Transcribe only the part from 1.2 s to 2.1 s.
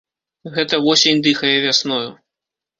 дыхае вясною.